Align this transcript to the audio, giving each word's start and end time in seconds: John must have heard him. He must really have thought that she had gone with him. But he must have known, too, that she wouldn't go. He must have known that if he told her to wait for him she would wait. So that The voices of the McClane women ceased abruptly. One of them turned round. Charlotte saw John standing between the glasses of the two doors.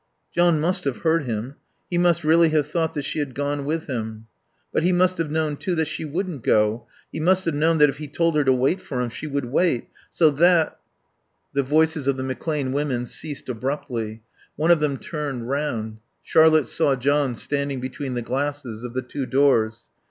John 0.33 0.59
must 0.59 0.85
have 0.85 0.97
heard 1.05 1.25
him. 1.25 1.57
He 1.87 1.99
must 1.99 2.23
really 2.23 2.49
have 2.49 2.65
thought 2.67 2.95
that 2.95 3.05
she 3.05 3.19
had 3.19 3.35
gone 3.35 3.65
with 3.65 3.85
him. 3.85 4.25
But 4.73 4.81
he 4.81 4.91
must 4.91 5.19
have 5.19 5.29
known, 5.29 5.57
too, 5.57 5.75
that 5.75 5.85
she 5.87 6.05
wouldn't 6.05 6.41
go. 6.43 6.87
He 7.11 7.19
must 7.19 7.45
have 7.45 7.53
known 7.53 7.77
that 7.77 7.89
if 7.89 7.99
he 7.99 8.07
told 8.07 8.35
her 8.35 8.43
to 8.45 8.51
wait 8.51 8.81
for 8.81 8.99
him 8.99 9.09
she 9.09 9.27
would 9.27 9.45
wait. 9.45 9.89
So 10.09 10.31
that 10.31 10.79
The 11.53 11.61
voices 11.61 12.07
of 12.07 12.17
the 12.17 12.23
McClane 12.23 12.73
women 12.73 13.05
ceased 13.05 13.47
abruptly. 13.47 14.23
One 14.55 14.71
of 14.71 14.79
them 14.79 14.97
turned 14.97 15.47
round. 15.47 15.99
Charlotte 16.23 16.67
saw 16.67 16.95
John 16.95 17.35
standing 17.35 17.79
between 17.79 18.15
the 18.15 18.23
glasses 18.23 18.83
of 18.83 18.95
the 18.95 19.03
two 19.03 19.27
doors. 19.27 19.83